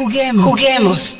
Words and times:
Juguemos. 0.00 0.44
Juguemos. 0.46 1.18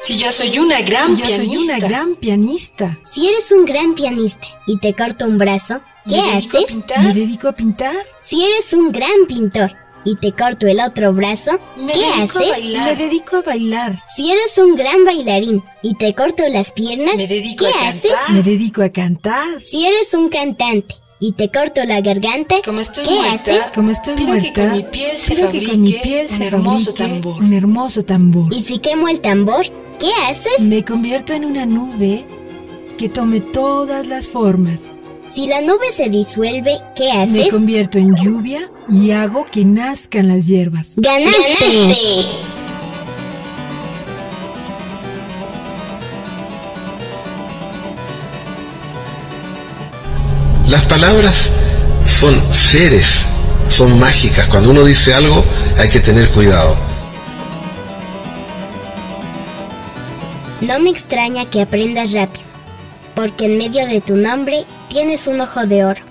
Si 0.00 0.16
yo 0.18 0.32
soy 0.32 0.58
una 0.58 0.80
gran 0.80 1.16
Si 1.16 1.22
yo 1.22 1.26
pianista. 1.28 1.44
soy 1.44 1.56
una 1.56 1.78
gran 1.78 2.14
pianista. 2.16 2.98
Si 3.02 3.28
eres 3.28 3.52
un 3.52 3.64
gran 3.64 3.94
pianista 3.94 4.48
y 4.66 4.78
te 4.78 4.94
corto 4.94 5.26
un 5.26 5.38
brazo, 5.38 5.80
¿qué 6.08 6.16
¿Me 6.16 6.22
dedico 6.32 6.56
a 6.56 6.60
haces? 6.60 6.70
pintar? 6.76 7.04
¿Me 7.04 7.14
dedico 7.14 7.48
a 7.48 7.52
pintar? 7.52 7.96
Si 8.20 8.44
eres 8.44 8.72
un 8.72 8.90
gran 8.90 9.26
pintor 9.28 9.76
y 10.04 10.16
te 10.16 10.32
corto 10.32 10.66
el 10.66 10.80
otro 10.80 11.12
brazo, 11.12 11.58
Me 11.76 11.92
¿qué 11.92 12.00
dedico 12.00 12.38
a 12.38 12.42
haces? 12.42 12.50
bailar. 12.50 12.90
Me 12.90 12.96
dedico 13.04 13.36
a 13.36 13.42
bailar. 13.42 14.02
Si 14.14 14.30
eres 14.30 14.58
un 14.58 14.74
gran 14.76 15.04
bailarín 15.04 15.62
y 15.82 15.94
te 15.94 16.14
corto 16.14 16.42
las 16.48 16.72
piernas, 16.72 17.16
Me 17.16 17.26
dedico 17.26 17.64
¿qué 17.66 17.72
a 17.84 17.88
haces? 17.88 18.12
cantar. 18.12 18.30
Me 18.34 18.42
dedico 18.42 18.82
a 18.82 18.88
cantar. 18.90 19.62
Si 19.62 19.84
eres 19.86 20.12
un 20.14 20.28
cantante 20.28 20.96
y 21.20 21.32
te 21.32 21.50
corto 21.50 21.84
la 21.84 22.00
garganta, 22.00 22.56
Como 22.64 22.80
estoy 22.80 23.04
¿qué 23.04 23.10
muerta, 23.14 23.32
haces? 23.34 23.64
Como 23.74 23.90
estoy 23.92 24.14
Pido 24.16 24.28
muerta, 24.30 24.52
que 24.52 24.60
con 24.60 24.72
mi 24.72 24.82
piel 24.82 25.16
se 25.16 25.34
pido 25.36 25.50
que 25.50 25.58
con 25.68 25.80
mi 25.82 25.92
fabrique 25.92 26.00
piel 26.02 26.26
un 26.30 26.36
se 26.36 26.46
hermoso 26.48 26.84
fabrique 26.96 27.20
tambor. 27.22 27.42
Un 27.42 27.52
hermoso 27.54 28.04
tambor. 28.04 28.52
Y 28.54 28.60
si 28.60 28.78
quemo 28.78 29.08
el 29.08 29.20
tambor, 29.20 29.66
¿qué 30.00 30.10
haces? 30.28 30.60
Me 30.60 30.84
convierto 30.84 31.32
en 31.32 31.44
una 31.44 31.64
nube 31.64 32.24
que 32.98 33.08
tome 33.08 33.40
todas 33.40 34.08
las 34.08 34.26
formas. 34.28 34.80
Si 35.28 35.46
la 35.46 35.60
nube 35.62 35.90
se 35.94 36.08
disuelve, 36.08 36.78
¿qué 36.94 37.04
Me 37.14 37.22
haces? 37.22 37.52
convierto 37.52 37.98
en 37.98 38.14
lluvia 38.16 38.70
y 38.88 39.12
hago 39.12 39.44
que 39.46 39.64
nazcan 39.64 40.28
las 40.28 40.46
hierbas. 40.46 40.88
¡Ganaste! 40.96 42.26
Las 50.68 50.84
palabras 50.86 51.50
son 52.06 52.40
seres, 52.54 53.06
son 53.68 53.98
mágicas. 53.98 54.46
Cuando 54.48 54.70
uno 54.70 54.84
dice 54.84 55.12
algo 55.14 55.44
hay 55.78 55.88
que 55.88 56.00
tener 56.00 56.30
cuidado. 56.30 56.76
No 60.60 60.78
me 60.78 60.90
extraña 60.90 61.44
que 61.46 61.60
aprendas 61.60 62.12
rápido, 62.12 62.44
porque 63.14 63.46
en 63.46 63.58
medio 63.58 63.86
de 63.86 64.00
tu 64.00 64.16
nombre 64.16 64.64
tienes 64.88 65.26
un 65.26 65.40
ojo 65.40 65.66
de 65.66 65.84
oro. 65.84 66.02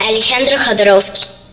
Alejandro 0.00 0.56
Jodorowsky 0.56 1.35